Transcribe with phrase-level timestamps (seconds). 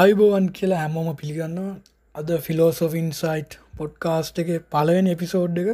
[0.00, 1.72] අයිබෝවන් කියලා හැමෝම පිළිගන්නවා.
[2.14, 5.70] අද ෆිලෝසොෆින් සයිට් පොඩ්කාස්ට් එක පලවෙන එපිසෝඩ් එක.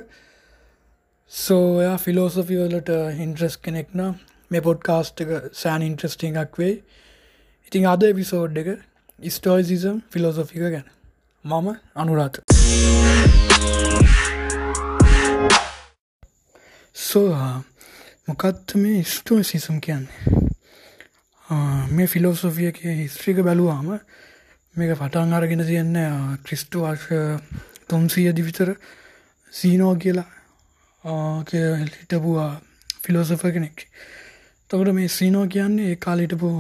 [1.32, 4.02] සෝයා ෆිලෝසොෆි වලට හින්ට්‍රස් කෙනෙක්න
[4.50, 6.74] මේ පොඩ්කාස්ට් එක සෑන් ඉන්ට්‍රස්ටිං එකක් වෙයි.
[7.68, 8.73] ඉතින් අද එපිසෝඩ් එක
[9.18, 10.88] ස්ටෝයිසිසම් ෆිලෝසොෆික ගැන.
[11.45, 12.43] මම අනුරාත
[16.96, 17.30] සෝ
[18.29, 20.55] මොකත් මේ ස්ටෝසිසම් කියන්නේ?
[21.48, 23.91] මේ ෆිලෝසොෆියක හිස්ත්‍රික බැලුවාම
[24.74, 25.98] මේක පටන් අරගෙන තියන්න
[26.42, 27.42] ක්‍රිස්ටු වර්ෂ
[27.87, 28.74] තුන්සියදි විතර
[29.52, 30.27] සීනෝ කියලා
[31.95, 32.60] හිටපුවා
[33.01, 33.87] ෆිලෝසොෆ කෙනෙක්.
[34.70, 36.51] තකට මේ සීනෝ කියන්නේ ඒ කාලිටපු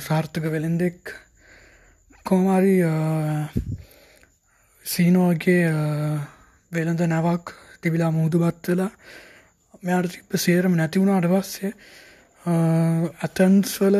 [0.00, 1.14] සාර්ථක වෙළෙන්දෙක්.
[2.26, 2.76] කෝමාරි
[4.84, 5.62] සීනෝගේ
[6.72, 8.90] වෙළඳ නැවක් තිබිලා මුහුදු බත්වෙලා
[9.82, 11.72] මෙයාට තිබ්බ සේරම නැතිවුණාට පස්සේ
[12.48, 13.96] ඇතන්ස්වල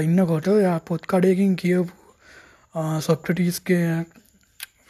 [0.00, 1.92] ඉන්නකොට යා පොත් කඩයකින් කියපු
[3.00, 4.04] සොක්ටටිස්ගේ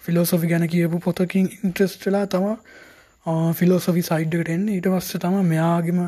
[0.00, 2.47] ෆිලෝසොෆි ගැන කියපු පොතකින් ඉන්ට්‍රස්ටලා තම
[3.55, 4.69] ෆිලෝසොෆි සයිඩ්ඩට එන්න.
[4.69, 6.02] ඊට පස්ස තම මෙයාගේම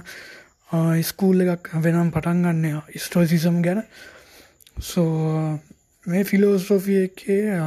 [1.05, 3.83] ස්කූල් එකක් වෙනම් පටන් ගන්න ස්ටෝසිසම් ගැන.
[4.83, 5.59] සෝ
[6.07, 7.59] මේ ෆිලෝසොෆිය එකේ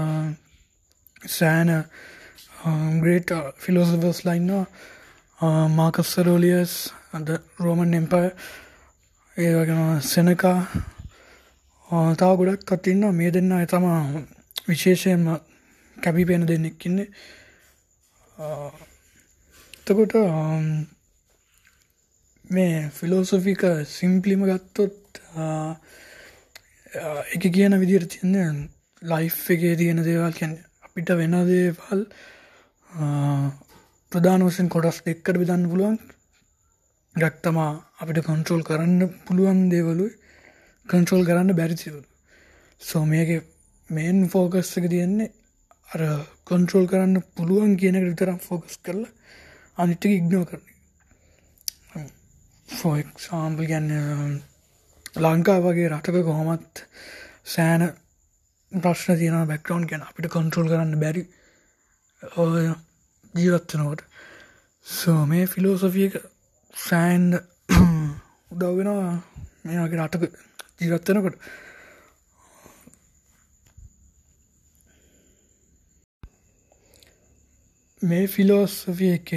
[1.29, 1.75] සෑන
[2.99, 6.73] ග්‍රේට ෆිලෝසොෆස් ලයින්නවා මාකස්සරෝලියස්
[7.13, 8.23] අද රෝමන් එම්පය
[9.37, 10.59] ඒ වගෙන සෙනකා
[12.15, 13.85] තාව ගොඩක් කතින්න මේ දෙන්න තම
[14.65, 15.25] විශේෂයෙන්ම
[15.97, 17.09] කැපිපෙන දෙන්නෙක්කින්නේ
[19.81, 20.13] එතකොට
[22.45, 25.21] මේ ෆිලෝසොෆික සිම්පලිම ගත්තොත්
[27.33, 28.69] එක කියන විදිර තියන්න
[29.01, 32.01] ලයි් එකේ තියෙන දේවල් කියැන අපිට වෙන දේවල්
[34.11, 35.99] ප්‍රධාන වසෙන් කොටස් දෙක්කට විදන්න පුළුවන්.
[37.15, 40.05] ගක්තමා අපිට කන්ට්‍රෝල් කරන්න පුළුවන් දේවලු
[40.85, 42.03] කන්ට්‍රෝල් කරන්න බැරිසිවලු
[42.81, 43.29] සෝ මේක
[43.89, 45.33] මේන් ෆෝකස් එක තියෙන්නේ
[45.89, 46.01] අර
[46.45, 49.11] කොන්ට්‍රෝල් කරන්න පුළුවන් කියන විතරම් ෆෝකස් කරලා
[49.77, 52.07] අනිට ඉක්නෝ කරන
[52.69, 53.91] ෆෝක්සාම්පල් ගැන්න
[55.17, 56.85] ලංකා වගේ රටක කොහොමත්
[57.45, 57.83] සෑන
[58.71, 60.03] ප්‍රශ්න තියන බැක්ටවන්් ගැන.
[60.03, 61.23] අපිට කොන්ට්‍රෝල් කරන්න බැරි
[63.33, 64.01] ජීවත්වනකොට
[64.85, 66.15] සෝ මේ ෆිලෝසොෆියක
[66.73, 67.35] සෑන්ඩ
[68.53, 69.11] උදව්වෙනවා
[69.63, 70.23] මේගේ රටක
[70.79, 71.37] ජීවත්වනකොට
[78.01, 79.35] මේ ෆිලෝසොෆිය එක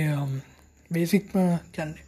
[0.91, 1.35] බේසික්ම
[1.73, 2.05] කැන්නේ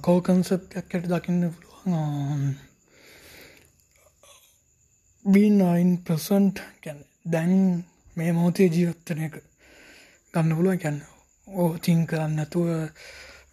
[0.00, 2.46] කෝ කන්සප්යක් ඇට දකින්න පුළුවන්
[5.24, 7.52] බීනයින් ප්‍රසන්ට් ගැන දැන්
[8.16, 9.36] මේ මෝතේ ජීවත්තන එක
[10.34, 10.78] ගන්න පුළුවන්.
[10.78, 11.00] කියන්න
[11.46, 12.68] ඕ oh, තිං කරන්න නැතුව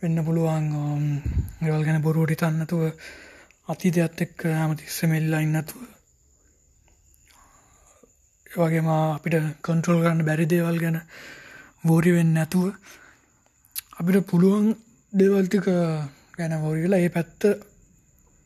[0.02, 1.04] වෙන්න පුළුවන් um,
[1.60, 2.84] ගවල් ගැන බොරුවට තන්නතුව
[3.68, 5.82] අතීතයත් එක්ක ඇමතිස්ස මෙල්ලා ඉන්නතුව
[8.62, 10.98] වගේම අපිට කන්ට්‍රෝල් කරන්න බැරි දේවල් ගැන
[11.84, 12.66] වෝරි වෙන්න නැතුව
[13.96, 14.74] අපිට පුළුවන්
[15.14, 15.70] දේවල්ටික
[16.36, 17.40] ගැන වෝරි වෙලා ඒ පැත්ත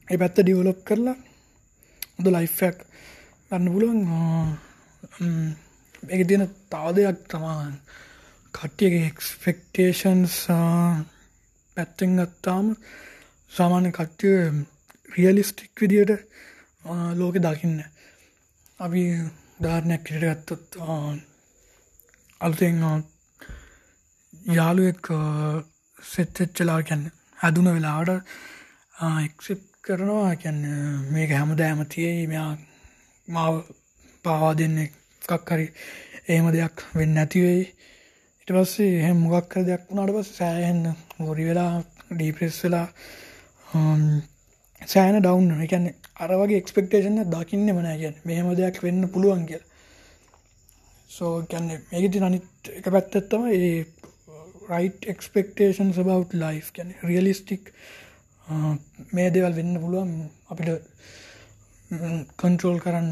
[0.07, 1.17] ඒ පැත්ත ඩිවලොප් කරලා
[2.13, 2.77] හොඳ ලයිෆ්යක්
[3.49, 3.99] ගන්න පුළුවන්.
[5.15, 5.49] Um,
[6.05, 7.73] එක තියෙන තාව දෙයක් තමාන්
[8.53, 10.39] කට්ටියගේ එක්ස්පෙක්ටේෂන්ස්
[11.77, 12.67] පැත්තෙන් ගත්තාම
[13.51, 14.37] සාමාන්‍ය කට්ටිය
[15.09, 16.13] රියලිස්ටික් විදියට
[17.15, 17.77] ලෝක දකින්න.
[18.79, 19.03] අපි
[19.61, 20.71] ධාරණයක් කියට ගත්තත්
[22.41, 22.81] අලුතෙන්
[24.51, 25.05] යාළුවෙක්
[25.97, 27.05] සෙච්චෙච්චලා කැන්න
[27.37, 28.09] හැදුන වෙලාට
[29.19, 30.35] එක්සෙප් කරනවා.
[30.37, 30.61] කියන්න
[31.11, 32.27] මේක හැම දෑම තියෙයි.
[32.27, 32.51] මෙයා
[33.27, 33.55] මාව
[34.25, 35.67] පාවා දෙන්න එකක් හරි
[36.27, 37.63] ඒම දෙයක් වෙන්න ඇතිවෙයි
[38.47, 40.81] ඉට පස්සේ එහෙම මොගක් කර දෙයක් වුණට පස් සෑහෙන්න
[41.19, 41.79] හොරි වෙලා
[42.09, 42.87] ඩීප්‍රෙස් වෙලා
[44.81, 45.87] සෑන ඩවන්් එකන්න
[46.23, 49.63] අර වගේ එක්ස්පෙක්ටේෂන දකින්න මනෑ කියන්න මෙහෙම දෙයක් වෙන්න පුළුවන් කියල.
[51.09, 53.73] සෝ කැන්න මේකති අනිත් එක පැත්තත්තම ඒ
[54.69, 57.73] රයිට එක්ස්පෙක්ටේෂන් සබව් ලයි් කැන රියලිස්ටික්
[59.15, 60.15] මේ දෙවල් වෙන්න පුළුවන්
[60.51, 60.69] අපිට
[62.39, 63.11] කන්ට්‍රෝල් කරන්න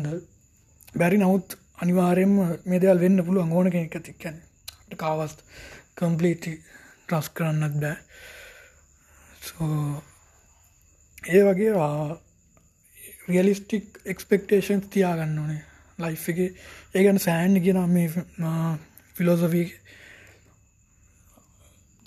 [0.96, 4.52] බැරි නවත් අනිවාරයෙන්ම මේ දෙවල් වෙන්න පුළුවන් ඕන කෙනෙක් ඇති.
[4.94, 5.38] කැන්නේ කාවස්
[5.96, 6.54] කම්පලීටි
[7.08, 7.98] ට්‍රස් කරන්නත් බෑ.
[11.28, 12.18] ඒ වගේ uh,
[13.28, 15.62] රියලිස්ටික් එක්ස්පෙක්ටේෂන්ස් තියාගන්න ඕනේ.
[16.00, 16.40] ලයි් uh, එක
[16.96, 18.10] ඒගැන සෑන්් කියෙන මේ
[19.16, 19.68] ෆිලෝසොෆී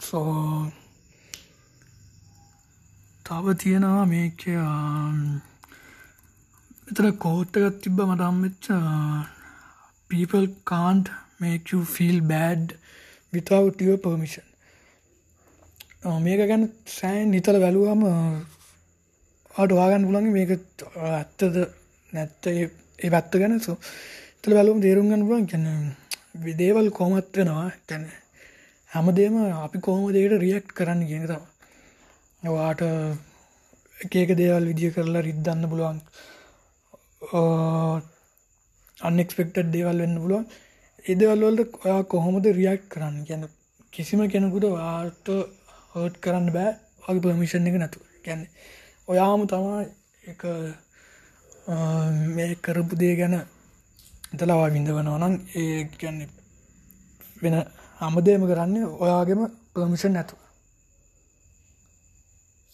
[0.00, 0.66] සෝ
[3.24, 5.40] තව තියෙනවා මේක um,
[6.90, 9.22] එතර කෝට්ටගත් තිබ්බ මටම් වෙච්ච uh,
[10.10, 11.10] people can't
[11.40, 12.74] make you feel bad
[13.32, 14.46] without your permission.
[16.04, 16.64] Uh, මේක ගැන
[16.98, 18.02] සෑන් නිතල වැලුවම
[19.54, 21.56] අට uh, වාගන්න පුළන්ගේ මේක uh, ඇත්තද
[22.12, 23.58] නැත්ත ඒ පැත්ත ගැන.
[23.66, 23.76] සෝ
[24.42, 25.66] තල බලුම් තේරුම්ගන්න පුලන් කැන
[26.46, 27.68] විදේවල් කොමත් වෙනවා.
[27.88, 28.04] කැන
[28.92, 32.82] හැමදේම අපි කොහොම දේට රියක්් කරන්න කියන තම වාට
[34.04, 35.98] එකක දේවල් විදිිය කරලා රිද්දන්න පුළුවන්.
[39.08, 40.46] අන්නෙක්ස්පෙක්ටඩ් දේවල් වෙන්න පුළුවන්.
[41.06, 43.16] එදවල්වලට ඔයා කොහොමද රියක්් කරන්න?
[43.24, 43.42] ගැන
[43.92, 45.26] කිසිම කෙනෙකුට වාට
[45.92, 46.72] හෝට් කරන්න බෑ.
[47.04, 48.42] වගේ පමිෂන් එක නැතු ගැන්න
[49.08, 49.84] ඔයාම තමා
[50.24, 50.42] එක
[52.30, 53.36] මේ කරපු දේ ගැන
[54.32, 56.20] එතලවා විඳවනවා නම් ඒ ගැන්න
[57.42, 57.56] වෙන
[58.00, 59.42] අමදේම කරන්න ඔයාගෙම
[59.74, 60.34] පමිෂන් නැතු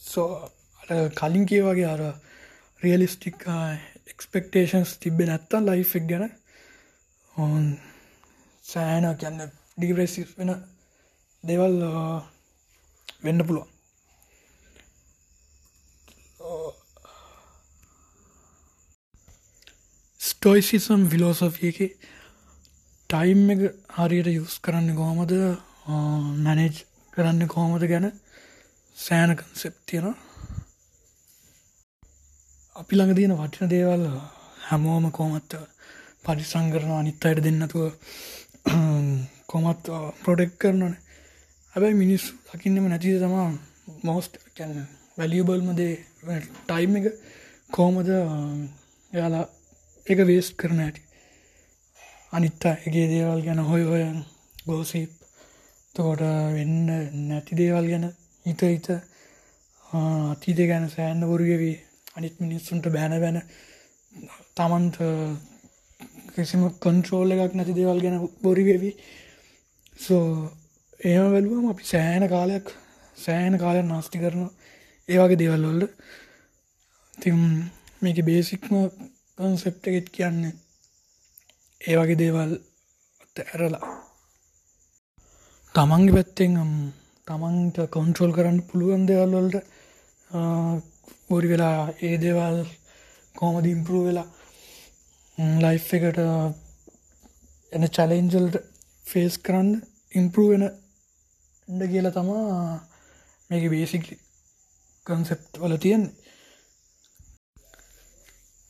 [0.01, 0.29] සෝ
[1.15, 2.03] කලින් කිය වගේ අර
[2.83, 3.47] රියලිස්ටික්
[4.11, 6.29] එක්ස්පෙක්ටේෂන්ස් තිබෙ නැත්තන් ලයිෆ් ගැන
[7.37, 7.65] ඔන්
[8.65, 9.41] සෑන කියන්න
[9.77, 10.51] ඩිග්‍රෙසි වෙන
[11.45, 11.77] දෙවල්
[13.23, 13.69] වෙන්න පුළුවන්.
[20.21, 21.79] ස්ටෝයිසිසම් විලෝසොෆිය එක
[23.11, 23.63] ටයිම් එක
[23.97, 25.33] හරියට යුස් කරන්න කොහොමද?
[26.39, 28.07] මැනේජ් කරන්න කොහොමද ගැන
[28.97, 30.17] සෑන කන්සෙප් තියෙනවා.
[32.77, 34.05] අපි ළඟ තියෙන වටින දේවල්
[34.67, 35.59] හැමෝම කොමත්
[36.25, 37.85] පරිසං කරනවා අනිත් අයට දෙන්නතුව
[39.47, 39.89] කොමත්
[40.21, 40.95] ප්‍රොඩෙක් කරනන
[41.75, 43.49] හැබැයි මිනිස්සු දකින්නම නැතිද තමා
[44.03, 44.77] මෝස්ට කැන්න
[45.19, 45.95] වැලියබල්මදේ
[46.67, 47.07] ටයිම් එක
[47.71, 48.09] කෝමද
[49.13, 49.47] යාලා
[50.07, 51.03] එක වේස් කරන ඇති
[52.33, 54.19] අනිත්ත එකගේ දේවල් ගැන හොය හොයන්
[54.65, 55.13] ගෝසිප්
[55.95, 56.77] තකොට වෙන්න
[57.29, 58.07] නැති දේවල් ගැන
[58.47, 58.89] හිත හිත
[59.91, 61.77] අතීතය ගැන සෑන්න වරුගවී
[62.17, 63.41] අනිත් මිනිස්සුන්ට බෑන බැන
[64.57, 64.99] තමන්ට
[66.33, 68.95] කිසිම කොන්ට්‍රෝල් එකක් නැති දේවල් ගැන බොරිවෙවී
[69.99, 70.25] සෝ
[71.01, 72.67] ඒම වැලුවම අපි සෑන කාලයක්
[73.17, 74.43] සෑන කාලයක් නාස්ති කරන
[75.09, 75.83] ඒවාගේ දේවල්වල්ල
[77.19, 77.39] තිම්
[78.03, 78.75] මේක බේසික්ම
[79.39, 80.53] කන්සෙප්ට එකෙත් කියන්නේ
[81.81, 82.53] ඒ වගේ දේවල්
[83.43, 83.87] ඇරලා.
[85.75, 86.57] තමන්ගේ පැත්තෙන්
[87.27, 89.57] තමන්ට කොන්ට්‍රෝල් කරන්න පුළුවන් දේවල්වලට
[91.29, 92.59] බොරි වෙලා ඒ දේවල්
[93.35, 94.29] කොමද ඉම්පරූ වෙලා
[95.39, 96.19] ලයි් එකට
[97.73, 98.57] එන චලෙන්ජල්ට
[99.05, 99.71] ෆේස් කරන්න
[100.13, 102.81] ඉම්පරූ වෙන එඩ කියලා තමා
[103.51, 104.07] මේක බේසික්
[105.07, 106.05] කන්සෙප්ට් වල තියෙන්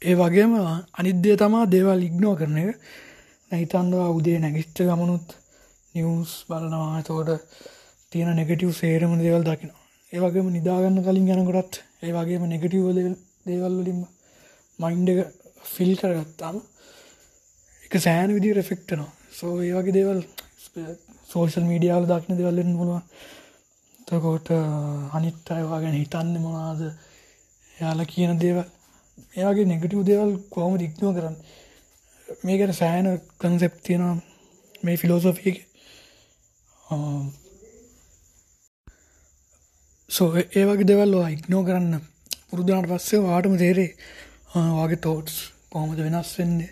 [0.02, 0.54] ඒ වගේම
[0.94, 2.70] අනිද්‍ය තමා දේවල් ඉක්නෝ කරන එක.
[3.50, 5.28] නැහිතන්දවා උදේ නැගිස්්ට ගමනුත්
[5.94, 7.02] නිවස් බලනවා.
[7.02, 7.30] තෝට
[8.12, 9.82] තියෙන නෙගටව් සේරම දේවල් දකිනවා.
[10.12, 12.88] ඒවගේම නිදාගන්න කලින් යනකොටත් ඒ වගේම නෙගටව්
[13.46, 14.00] දේවල්වලින්ම
[14.78, 16.56] මයින්ඩ එක ෆිල් කරගත්තාම
[17.84, 20.20] එක සෑන විදි රෙෆෙක්ටනවා සෝ ඒ වගේ දේවල්
[21.28, 23.02] සෝෂල් මීඩියාවල දක්න දෙවල්ලෙන් මොවා
[24.08, 24.48] තකොට
[25.12, 26.80] අනිත් අයවා ගැන හිතන්න මොනාද
[27.76, 28.64] යාලා කියන දේවල්.
[29.34, 31.36] ඒවගේ නෙගටව් දේවල් කොහොම ඉක්නුව කරන්න?
[32.44, 33.06] මේකට සෑන
[33.38, 34.16] කන්සෙප් තියෙනවා
[34.82, 35.56] මේ ෆිලෝසොෆිය
[40.10, 41.94] සෝ ඒ වගේ දෙවල් ඉක්නෝ කරන්න
[42.48, 43.90] පුරුදුනාට පස්සේ වාටම තේරේ
[44.52, 45.36] වගේ තෝට්ස්
[45.70, 46.70] කොහොමද වෙනස් වෙන්නේ?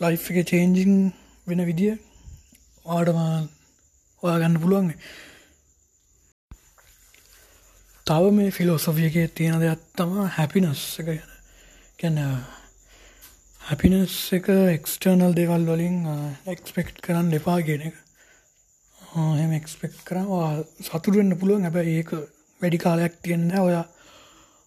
[0.00, 1.12] ලයි් එක චේන්ජිං
[1.46, 1.94] වෙන විදිිය
[2.86, 3.18] ආඩම
[4.22, 4.92] ඔයා ගන්න පුළුවන්
[8.06, 11.30] තව මේ ෆිලෝසොෆියගේ තියෙන දෙයක් තම හැපිනස් එක ගැන.
[11.98, 12.18] ගැන
[13.62, 15.98] හැපිනස් එක එක්ස්ටර්නල් දෙවල් වලින්
[16.46, 17.96] එක්ස්පෙක්ට් කරන්න එපා ගෙන එක.
[19.42, 21.66] එම එක්ස්පෙක්් කරවා සතුරුවෙන්න පුළුවන්.
[21.66, 22.14] හැබැ ඒක
[22.60, 23.84] වැඩි කාලයක් තියෙන්න ඔයා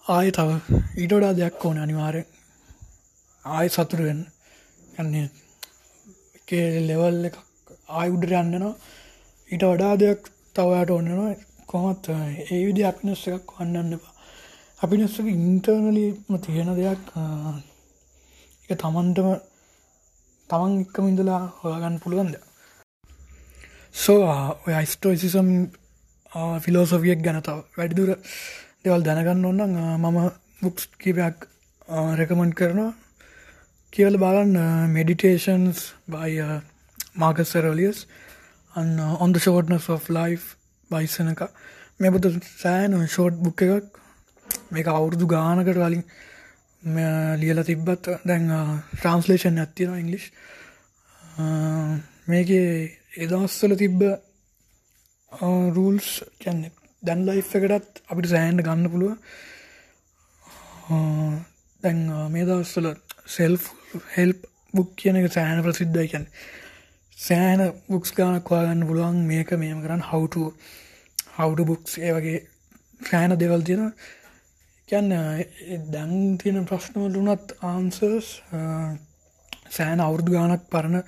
[0.07, 0.49] ආය තව
[0.97, 2.23] ඊටඩා දෙයක් ඕන අනිවාරය
[3.45, 4.21] ආය සතුරුවෙන්
[4.95, 5.27] කන්නේ
[6.83, 7.35] ලෙවල් එක
[7.93, 8.75] ආය උඩර යන්නනවා
[9.49, 10.21] ඊට වඩා දෙයක්
[10.55, 11.33] තවයට ඔන්නනවා
[11.67, 14.13] කොමත් ඒ විදි අපිනස් එකක් වන්නන්න එපා.
[14.79, 17.03] අපිනස්සක ඉන්ටර්නලීම තියෙන දෙයක්
[18.69, 19.29] එක තමන්ටම
[20.49, 22.35] තමන් එක්කම ඉඳලා හොයාගන්න පුළුවන්ද
[23.95, 24.21] සෝ
[24.63, 25.49] ඔය අයිස්ටෝයිසිසම්
[26.61, 28.11] ෆිලෝසොෆියක් ගැනතාව වැඩිදුර
[28.87, 30.17] දෙවල් දැනගන්න ඔන්න මම
[30.61, 31.47] බුක්ස් කිපයක්
[32.19, 32.93] රෙකමන්් කරනවා.
[33.93, 34.55] කියවල බලන්න
[34.93, 36.47] මෙඩිටේෂන්ස් බයි
[37.15, 37.99] මාකස්සරලියස්
[38.73, 40.43] අන්න ඔොන්ද ෂෝට්නස් of ලයිෆ්
[40.91, 41.41] බයිසන එක
[41.99, 43.87] මේ පුත සෑන ෂෝට් බුක් එකක්.
[44.71, 46.03] මේක අවුරුදු ගානකට කලින්
[47.41, 48.51] ලියල තිබ්බත් දැන්
[48.93, 50.25] ට්‍රන්ස්ලේෂන් ඇත්තියෙන ඉංගලිෂ්
[52.27, 52.49] මේක
[53.17, 54.03] එදස්සල තිබ්බ
[55.75, 56.09] රූල්ස්
[56.43, 56.69] කැන්නෙ
[57.07, 59.15] දැන් ලයි් එකටත් අපිට සෑන්ඩ ගන්න පුළුව
[61.83, 61.99] දැන්
[62.29, 62.87] මේ දවස්සල
[63.27, 63.57] සෙල්
[64.13, 66.27] හෙල්ප් බුක් කියන එක සෑන ප්‍රසිද්ධයි කැන්
[67.17, 69.17] සෑන බුක්ස් ගානක් වාගන්න පුළුවන්.
[69.25, 70.03] මේක මේම කරන්න.
[70.03, 70.35] හවුට
[71.35, 72.39] හවුඩ බුක්ස් ඒ වගේ
[73.01, 73.93] සෑන දෙවල් තියෙන
[74.89, 75.09] කියන්න
[75.91, 78.29] දැන් තියෙන ප්‍රශ්නවල වනත් ආන්සර්ස්
[79.71, 81.03] සෑන අවුරදු ගානක් පරණ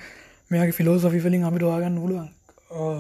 [0.51, 2.29] මෙයාගේ ෆිලෝසොෆි වලින් අපිට වාගන්න පුළුවන්.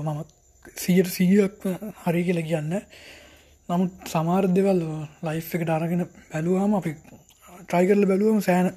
[0.03, 0.38] මම
[0.75, 1.63] සීයට සීයක්
[2.03, 2.73] හරි කියල කියන්න.
[3.69, 4.81] නමුත් සමාර දෙවල්
[5.23, 6.91] ලයිෆ් එකට අරගෙන බැලුවහම අපි
[7.63, 8.67] ට්‍රයිකරල බැලුවම සෑන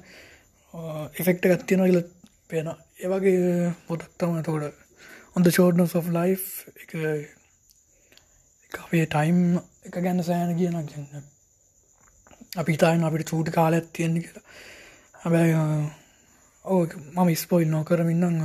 [1.19, 2.01] එෆෙක්ට ගත්තියෙන කියල
[2.49, 2.67] පේන
[2.99, 4.65] ඒවගේ පොතක් තම තෝට
[5.35, 6.37] ඔොඳ ෂෝඩ්න of ලයි්
[6.83, 6.91] එක
[8.71, 9.39] අපේ ටයිම්
[9.87, 11.25] එක ගැන්න සෑන කියන ගන්න
[12.57, 14.45] අපි තායින් අපිට චූටි කාල ඇත්තියෙන්නේ කියලා.
[15.21, 15.53] හැබැයි
[16.65, 16.81] ඕ
[17.15, 18.37] මම ස්පොයිල් නොකරමින්නම්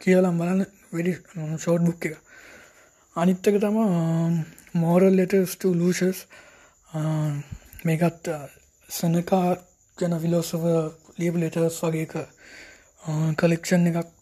[0.00, 0.66] කියලම් බලන්න.
[0.92, 1.12] වැඩි
[1.56, 2.27] ෂෝට් බුක් එක
[3.18, 3.78] අනිත්තක තම
[4.74, 6.18] මෝරල් ලෙටස් ලූෂස්
[7.84, 8.28] මේකත්
[8.88, 9.48] සනකා
[9.98, 10.64] ගැන විලෝසව
[11.18, 12.14] ලියබ ලෙටර්ස් වගේක
[13.36, 14.12] කලෙක්ෂන් එකක්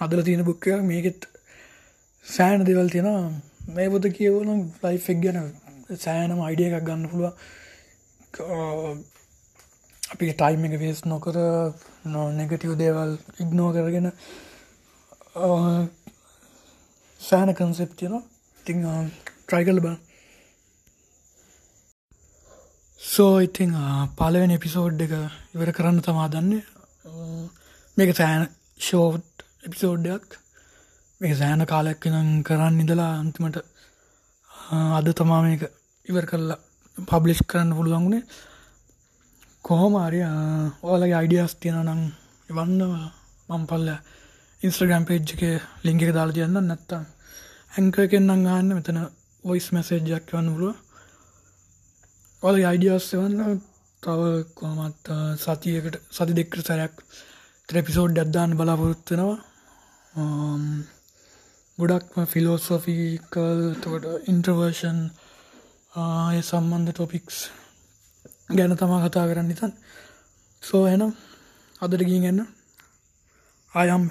[0.00, 1.20] අදල තියෙන බුක්කයක් මේකෙත්
[2.26, 3.32] සෑන දෙවල් තියෙනවා.
[3.68, 4.50] මේ පොත කියවන
[4.82, 5.38] ලයි් එක් ගැන
[5.96, 7.32] සෑනම අයිඩිය එකක් ගන්න පුළුව
[10.02, 11.36] අපි ටයිම් එක වේස් නොකර
[12.06, 14.12] නො නෙගටව දේවල් ඉක්නෝ කරගෙන
[17.20, 17.92] සෑන කන්සෙප්
[18.64, 19.96] තියෙන ති ට්‍රයිකල් බා
[23.00, 23.72] සෝ ඉතිං
[24.16, 25.14] පලවෙන එපිසෝඩ් එක
[25.54, 26.62] ඉවර කරන්න තමා දන්නේ
[27.96, 28.44] මේක සෑන
[28.80, 30.38] ෂෝට් එපිසෝඩ්ඩයක්
[31.20, 33.58] මේ සෑන කාලයක් නම් කරන්න ඉඳලා අන්තිමට
[34.96, 35.62] අද තමා මේක
[36.06, 36.58] ඉවර කරලා
[36.96, 38.24] පබ්ලිෂ් කරන්න පුළුවන්ගුණේ
[39.64, 40.20] කොහොම අරය
[40.82, 42.00] ඕලගේ අයිඩියස් තියෙන නම්
[42.48, 42.80] එවන්න
[43.48, 43.88] මම් පල්ල
[44.60, 45.42] ඉන්ස්ට්‍රගම් පේජ් එක
[45.84, 47.04] ලිංග එක දාලා තියන්න නැත්තම්
[47.72, 48.98] ඇංකරකෙන් නම් ගන්න මෙතන
[49.44, 50.76] ඔයිස් මැසේජ්ජක් වන්න පුළුව.
[52.42, 53.60] ඔල අයිඩියස් වන්න
[54.02, 54.20] තව
[54.54, 56.94] කොමත් සතියකට සති දෙක්කට සැරයක්
[57.68, 59.38] ත්‍රෙපිසෝඩ් අද්දාන්න බලාපොරොත්වෙනවා
[61.78, 64.98] ගොඩක්ම ෆිලෝසොෆිකල් තොට ඉන්ට්‍රවර්ෂන්
[65.94, 67.38] ආය සම්බන්ධ ටොපික්ස්
[68.50, 69.72] ගැන තමා කතා කරන්න නිතන්
[70.62, 71.12] සෝ එනම්
[71.80, 72.40] අදට ගී ගන්න
[73.74, 74.04] ආයම්